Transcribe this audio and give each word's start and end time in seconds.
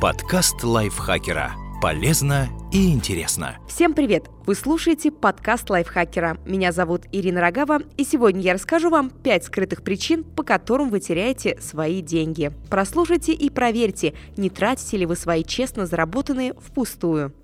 Подкаст 0.00 0.64
лайфхакера. 0.64 1.52
Полезно 1.82 2.48
и 2.72 2.90
интересно. 2.90 3.58
Всем 3.68 3.92
привет! 3.92 4.30
Вы 4.46 4.54
слушаете 4.54 5.10
подкаст 5.10 5.68
лайфхакера. 5.68 6.38
Меня 6.46 6.72
зовут 6.72 7.02
Ирина 7.12 7.42
Рогава, 7.42 7.80
и 7.98 8.04
сегодня 8.04 8.40
я 8.40 8.54
расскажу 8.54 8.88
вам 8.88 9.10
5 9.10 9.44
скрытых 9.44 9.82
причин, 9.82 10.24
по 10.24 10.42
которым 10.42 10.88
вы 10.88 11.00
теряете 11.00 11.60
свои 11.60 12.00
деньги. 12.00 12.50
Прослушайте 12.70 13.34
и 13.34 13.50
проверьте, 13.50 14.14
не 14.38 14.48
тратите 14.48 14.96
ли 14.96 15.04
вы 15.04 15.16
свои 15.16 15.44
честно 15.44 15.84
заработанные 15.84 16.54
впустую. 16.54 17.34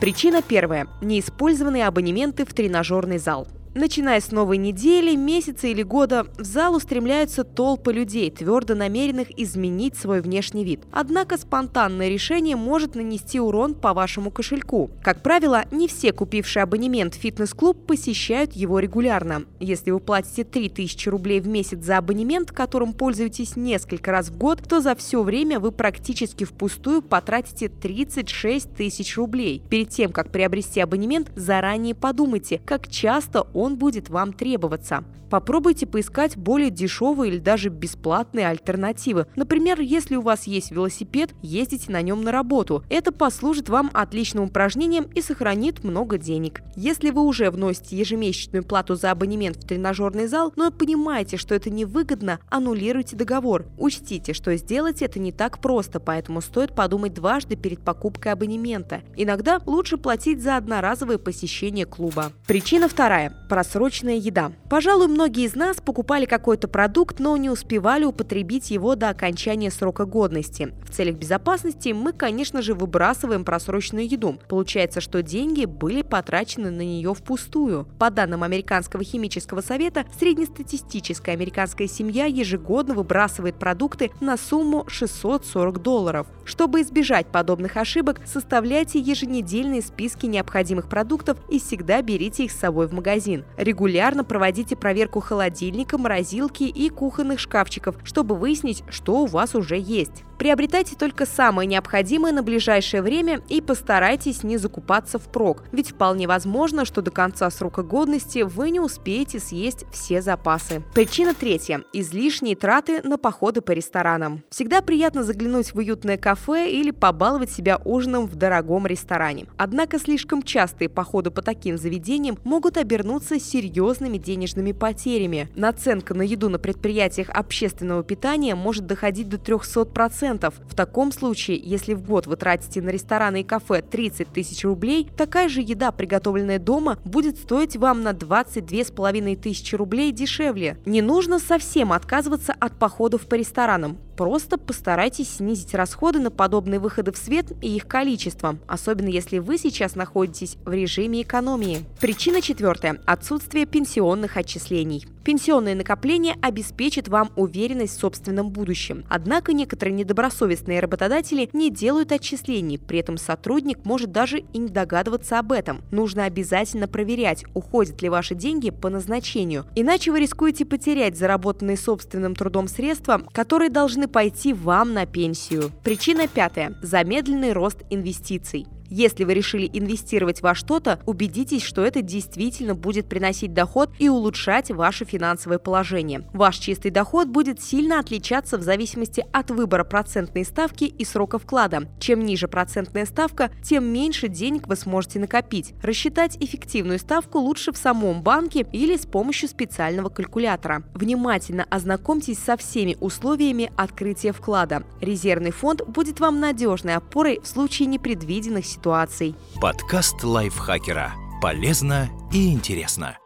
Причина 0.00 0.42
первая. 0.42 0.88
Неиспользованные 1.00 1.86
абонементы 1.86 2.44
в 2.44 2.52
тренажерный 2.52 3.18
зал. 3.18 3.46
Начиная 3.76 4.20
с 4.20 4.30
новой 4.30 4.56
недели, 4.56 5.16
месяца 5.16 5.66
или 5.66 5.82
года, 5.82 6.28
в 6.38 6.44
зал 6.44 6.76
устремляются 6.76 7.42
толпы 7.42 7.92
людей, 7.92 8.30
твердо 8.30 8.76
намеренных 8.76 9.36
изменить 9.36 9.96
свой 9.96 10.20
внешний 10.20 10.64
вид. 10.64 10.84
Однако 10.92 11.36
спонтанное 11.36 12.08
решение 12.08 12.54
может 12.54 12.94
нанести 12.94 13.40
урон 13.40 13.74
по 13.74 13.92
вашему 13.92 14.30
кошельку. 14.30 14.92
Как 15.02 15.24
правило, 15.24 15.64
не 15.72 15.88
все 15.88 16.12
купившие 16.12 16.62
абонемент 16.62 17.16
в 17.16 17.18
фитнес-клуб 17.18 17.84
посещают 17.84 18.52
его 18.52 18.78
регулярно. 18.78 19.42
Если 19.58 19.90
вы 19.90 19.98
платите 19.98 20.44
3000 20.44 21.08
рублей 21.08 21.40
в 21.40 21.48
месяц 21.48 21.82
за 21.82 21.98
абонемент, 21.98 22.52
которым 22.52 22.92
пользуетесь 22.92 23.56
несколько 23.56 24.12
раз 24.12 24.28
в 24.28 24.38
год, 24.38 24.62
то 24.68 24.80
за 24.80 24.94
все 24.94 25.20
время 25.20 25.58
вы 25.58 25.72
практически 25.72 26.44
впустую 26.44 27.02
потратите 27.02 27.68
36 27.68 28.72
тысяч 28.72 29.16
рублей. 29.16 29.64
Перед 29.68 29.88
тем, 29.88 30.12
как 30.12 30.30
приобрести 30.30 30.78
абонемент, 30.78 31.32
заранее 31.34 31.96
подумайте, 31.96 32.60
как 32.64 32.86
часто 32.86 33.48
он 33.52 33.63
он 33.64 33.76
будет 33.76 34.10
вам 34.10 34.32
требоваться. 34.32 35.04
Попробуйте 35.30 35.86
поискать 35.86 36.36
более 36.36 36.70
дешевые 36.70 37.32
или 37.32 37.38
даже 37.38 37.68
бесплатные 37.68 38.46
альтернативы. 38.46 39.26
Например, 39.34 39.80
если 39.80 40.14
у 40.14 40.20
вас 40.20 40.46
есть 40.46 40.70
велосипед, 40.70 41.34
ездите 41.42 41.90
на 41.90 42.02
нем 42.02 42.22
на 42.22 42.30
работу. 42.30 42.84
Это 42.88 43.10
послужит 43.10 43.68
вам 43.68 43.90
отличным 43.94 44.44
упражнением 44.44 45.08
и 45.14 45.20
сохранит 45.20 45.82
много 45.82 46.18
денег. 46.18 46.62
Если 46.76 47.10
вы 47.10 47.22
уже 47.22 47.50
вносите 47.50 47.96
ежемесячную 47.96 48.62
плату 48.62 48.94
за 48.94 49.10
абонемент 49.10 49.56
в 49.56 49.66
тренажерный 49.66 50.28
зал, 50.28 50.52
но 50.54 50.70
понимаете, 50.70 51.36
что 51.36 51.54
это 51.54 51.68
невыгодно, 51.68 52.38
аннулируйте 52.48 53.16
договор. 53.16 53.66
Учтите, 53.76 54.34
что 54.34 54.54
сделать 54.56 55.02
это 55.02 55.18
не 55.18 55.32
так 55.32 55.58
просто, 55.58 55.98
поэтому 55.98 56.42
стоит 56.42 56.76
подумать 56.76 57.14
дважды 57.14 57.56
перед 57.56 57.80
покупкой 57.80 58.32
абонемента. 58.32 59.02
Иногда 59.16 59.60
лучше 59.66 59.96
платить 59.96 60.42
за 60.42 60.56
одноразовое 60.56 61.18
посещение 61.18 61.86
клуба. 61.86 62.30
Причина 62.46 62.88
вторая 62.88 63.34
просроченная 63.54 64.16
еда. 64.16 64.50
Пожалуй, 64.68 65.06
многие 65.06 65.44
из 65.44 65.54
нас 65.54 65.76
покупали 65.76 66.26
какой-то 66.26 66.66
продукт, 66.66 67.20
но 67.20 67.36
не 67.36 67.50
успевали 67.50 68.04
употребить 68.04 68.72
его 68.72 68.96
до 68.96 69.10
окончания 69.10 69.70
срока 69.70 70.06
годности. 70.06 70.74
В 70.82 70.90
целях 70.90 71.14
безопасности 71.14 71.90
мы, 71.90 72.12
конечно 72.12 72.62
же, 72.62 72.74
выбрасываем 72.74 73.44
просроченную 73.44 74.08
еду. 74.08 74.40
Получается, 74.48 75.00
что 75.00 75.22
деньги 75.22 75.66
были 75.66 76.02
потрачены 76.02 76.72
на 76.72 76.80
нее 76.80 77.14
впустую. 77.14 77.86
По 77.96 78.10
данным 78.10 78.42
Американского 78.42 79.04
химического 79.04 79.60
совета, 79.60 80.04
среднестатистическая 80.18 81.30
американская 81.30 81.86
семья 81.86 82.24
ежегодно 82.24 82.94
выбрасывает 82.94 83.56
продукты 83.56 84.10
на 84.20 84.36
сумму 84.36 84.84
640 84.88 85.80
долларов. 85.80 86.26
Чтобы 86.44 86.80
избежать 86.80 87.28
подобных 87.28 87.76
ошибок, 87.76 88.20
составляйте 88.24 88.98
еженедельные 88.98 89.80
списки 89.80 90.26
необходимых 90.26 90.88
продуктов 90.88 91.38
и 91.48 91.60
всегда 91.60 92.02
берите 92.02 92.46
их 92.46 92.50
с 92.50 92.58
собой 92.58 92.88
в 92.88 92.92
магазин. 92.92 93.43
Регулярно 93.56 94.24
проводите 94.24 94.74
проверку 94.74 95.20
холодильника, 95.20 95.96
морозилки 95.96 96.64
и 96.64 96.88
кухонных 96.88 97.38
шкафчиков, 97.38 97.96
чтобы 98.02 98.34
выяснить, 98.34 98.82
что 98.88 99.20
у 99.20 99.26
вас 99.26 99.54
уже 99.54 99.78
есть. 99.78 100.24
Приобретайте 100.38 100.96
только 100.96 101.26
самое 101.26 101.66
необходимое 101.66 102.32
на 102.32 102.42
ближайшее 102.42 103.02
время 103.02 103.40
и 103.48 103.60
постарайтесь 103.60 104.42
не 104.42 104.56
закупаться 104.56 105.18
впрок, 105.18 105.64
ведь 105.72 105.92
вполне 105.92 106.26
возможно, 106.26 106.84
что 106.84 107.02
до 107.02 107.10
конца 107.10 107.50
срока 107.50 107.82
годности 107.82 108.40
вы 108.40 108.70
не 108.70 108.80
успеете 108.80 109.38
съесть 109.38 109.84
все 109.92 110.20
запасы. 110.20 110.82
Причина 110.94 111.34
третья– 111.34 111.82
излишние 111.92 112.56
траты 112.56 113.00
на 113.02 113.16
походы 113.16 113.60
по 113.60 113.70
ресторанам. 113.70 114.42
Всегда 114.50 114.80
приятно 114.80 115.22
заглянуть 115.22 115.72
в 115.72 115.78
уютное 115.78 116.16
кафе 116.16 116.70
или 116.70 116.90
побаловать 116.90 117.50
себя 117.50 117.80
ужином 117.84 118.26
в 118.26 118.34
дорогом 118.34 118.86
ресторане. 118.86 119.46
Однако 119.56 119.98
слишком 119.98 120.42
частые 120.42 120.88
походы 120.88 121.30
по 121.30 121.42
таким 121.42 121.78
заведениям 121.78 122.38
могут 122.44 122.76
обернуться 122.76 123.38
серьезными 123.38 124.18
денежными 124.18 124.72
потерями. 124.72 125.48
Наценка 125.54 126.14
на 126.14 126.22
еду 126.22 126.48
на 126.48 126.58
предприятиях 126.58 127.30
общественного 127.30 128.02
питания 128.02 128.54
может 128.54 128.86
доходить 128.86 129.28
до 129.28 129.36
300%. 129.36 130.23
10%. 130.24 130.52
В 130.66 130.74
таком 130.74 131.12
случае, 131.12 131.60
если 131.62 131.94
в 131.94 132.02
год 132.02 132.26
вы 132.26 132.36
тратите 132.36 132.80
на 132.82 132.90
рестораны 132.90 133.40
и 133.40 133.44
кафе 133.44 133.82
30 133.82 134.28
тысяч 134.28 134.64
рублей, 134.64 135.08
такая 135.16 135.48
же 135.48 135.60
еда, 135.60 135.92
приготовленная 135.92 136.58
дома, 136.58 136.98
будет 137.04 137.38
стоить 137.38 137.76
вам 137.76 138.02
на 138.02 138.12
22,5 138.12 139.36
тысячи 139.36 139.74
рублей 139.74 140.12
дешевле. 140.12 140.78
Не 140.86 141.02
нужно 141.02 141.38
совсем 141.38 141.92
отказываться 141.92 142.54
от 142.58 142.78
походов 142.78 143.26
по 143.26 143.34
ресторанам. 143.34 143.98
Просто 144.16 144.58
постарайтесь 144.58 145.36
снизить 145.36 145.74
расходы 145.74 146.20
на 146.20 146.30
подобные 146.30 146.78
выходы 146.78 147.12
в 147.12 147.16
свет 147.16 147.52
и 147.62 147.74
их 147.74 147.86
количество, 147.86 148.56
особенно 148.66 149.08
если 149.08 149.38
вы 149.38 149.58
сейчас 149.58 149.94
находитесь 149.94 150.56
в 150.64 150.72
режиме 150.72 151.22
экономии. 151.22 151.84
Причина 152.00 152.40
четвертая– 152.40 153.00
отсутствие 153.06 153.66
пенсионных 153.66 154.36
отчислений. 154.36 155.06
Пенсионные 155.24 155.74
накопления 155.74 156.36
обеспечат 156.42 157.08
вам 157.08 157.30
уверенность 157.34 157.96
в 157.96 158.00
собственном 158.00 158.50
будущем. 158.50 159.06
Однако 159.08 159.54
некоторые 159.54 159.94
недобросовестные 159.94 160.80
работодатели 160.80 161.48
не 161.54 161.70
делают 161.70 162.12
отчислений, 162.12 162.76
при 162.78 162.98
этом 162.98 163.16
сотрудник 163.16 163.86
может 163.86 164.12
даже 164.12 164.40
и 164.40 164.58
не 164.58 164.68
догадываться 164.68 165.38
об 165.38 165.52
этом. 165.52 165.80
Нужно 165.90 166.24
обязательно 166.24 166.88
проверять, 166.88 167.44
уходят 167.54 168.02
ли 168.02 168.10
ваши 168.10 168.34
деньги 168.34 168.68
по 168.68 168.90
назначению. 168.90 169.64
Иначе 169.74 170.10
вы 170.12 170.20
рискуете 170.20 170.66
потерять 170.66 171.16
заработанные 171.16 171.78
собственным 171.78 172.36
трудом 172.36 172.68
средства, 172.68 173.22
которые 173.32 173.70
должны 173.70 174.03
пойти 174.06 174.52
вам 174.52 174.92
на 174.92 175.06
пенсию. 175.06 175.70
Причина 175.82 176.28
пятая– 176.28 176.74
замедленный 176.82 177.52
рост 177.52 177.82
инвестиций. 177.90 178.66
Если 178.90 179.24
вы 179.24 179.34
решили 179.34 179.68
инвестировать 179.72 180.42
во 180.42 180.54
что-то, 180.54 181.00
убедитесь, 181.06 181.62
что 181.62 181.84
это 181.84 182.02
действительно 182.02 182.74
будет 182.74 183.08
приносить 183.08 183.54
доход 183.54 183.90
и 183.98 184.08
улучшать 184.08 184.70
ваше 184.70 185.04
финансовое 185.04 185.58
положение. 185.58 186.28
Ваш 186.32 186.58
чистый 186.58 186.90
доход 186.90 187.28
будет 187.28 187.62
сильно 187.62 187.98
отличаться 187.98 188.58
в 188.58 188.62
зависимости 188.62 189.24
от 189.32 189.50
выбора 189.50 189.84
процентной 189.84 190.44
ставки 190.44 190.84
и 190.84 191.04
срока 191.04 191.38
вклада. 191.38 191.88
Чем 191.98 192.24
ниже 192.24 192.48
процентная 192.48 193.06
ставка, 193.06 193.50
тем 193.62 193.84
меньше 193.84 194.28
денег 194.28 194.66
вы 194.68 194.76
сможете 194.76 195.18
накопить. 195.18 195.74
Рассчитать 195.82 196.36
эффективную 196.40 196.98
ставку 196.98 197.38
лучше 197.38 197.72
в 197.72 197.76
самом 197.76 198.22
банке 198.22 198.66
или 198.72 198.96
с 198.96 199.06
помощью 199.06 199.48
специального 199.48 200.08
калькулятора. 200.08 200.84
Внимательно 200.94 201.64
ознакомьтесь 201.70 202.38
со 202.38 202.56
всеми 202.56 202.96
условиями 203.00 203.72
открытия 203.76 204.32
вклада. 204.32 204.84
Резервный 205.00 205.50
фонд 205.50 205.82
будет 205.86 206.20
вам 206.20 206.40
надежной 206.40 206.94
опорой 206.96 207.40
в 207.42 207.46
случае 207.46 207.86
непредвиденных 207.86 208.66
ситуаций. 208.74 209.34
Подкаст 209.60 210.22
лайфхакера. 210.22 211.12
Полезно 211.40 212.10
и 212.32 212.52
интересно. 212.52 213.18